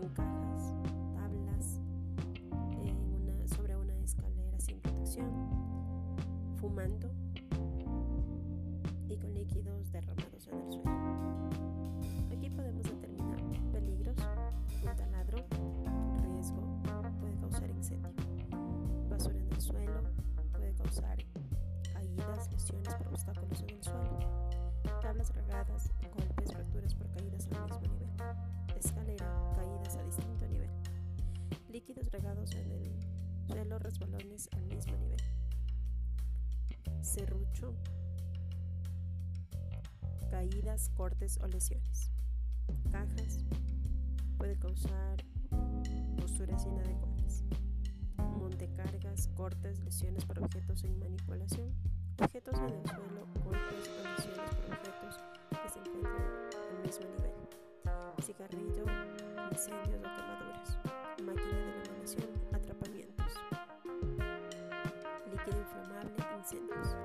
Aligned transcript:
en 0.00 0.08
cajas, 0.10 0.74
tablas, 1.14 1.80
sobre 3.46 3.76
una 3.76 3.94
escalera 4.04 4.58
sin 4.58 4.78
protección, 4.80 5.30
fumando 6.56 7.10
y 9.08 9.16
con 9.16 9.32
líquidos 9.34 9.90
derramados 9.92 10.48
en 10.48 10.60
el 10.60 10.72
suelo. 10.72 10.92
Aquí 12.30 12.50
podemos 12.50 12.82
determinar 12.82 13.40
peligros, 13.72 14.16
un 14.82 14.96
taladro, 14.96 15.44
riesgo, 16.22 16.82
puede 17.20 17.36
causar 17.38 17.70
incendio, 17.70 18.10
basura 19.08 19.38
en 19.38 19.52
el 19.52 19.60
suelo, 19.60 20.02
puede 20.52 20.74
causar 20.74 21.16
caídas, 21.92 22.52
lesiones 22.52 22.94
por 22.96 23.08
obstáculos 23.08 23.62
en 23.62 23.70
el 23.70 23.82
suelo, 23.82 24.18
tablas 25.00 25.34
regadas, 25.34 25.90
golpes, 26.02 26.25
líquidos 31.86 32.10
regados 32.10 32.52
en 32.56 32.72
el 32.72 33.46
suelo, 33.46 33.78
resbalones 33.78 34.48
al 34.52 34.66
mismo 34.66 34.96
nivel, 34.96 35.20
serrucho, 37.00 37.74
caídas, 40.28 40.90
cortes 40.96 41.38
o 41.40 41.46
lesiones. 41.46 42.10
Cajas 42.90 43.44
puede 44.36 44.58
causar 44.58 45.24
posturas 46.16 46.66
inadecuadas. 46.66 47.44
Montecargas, 48.36 49.28
cortes, 49.36 49.78
lesiones 49.84 50.24
por 50.24 50.40
objetos 50.40 50.82
en 50.82 50.98
manipulación. 50.98 51.72
Objetos 52.20 52.54
en 52.58 52.64
el 52.64 52.86
suelo, 52.88 53.26
golpes 53.44 53.90
o 53.90 54.08
lesiones 54.08 54.54
por 54.56 54.72
objetos 54.72 55.20
que 55.50 55.68
se 55.68 55.78
encuentran 55.78 56.26
al 56.68 56.82
mismo 56.82 57.06
nivel. 57.16 57.36
Cigarrillo, 58.22 58.84
incendios 59.52 60.05
de 66.16 66.36
incendios. 66.38 66.96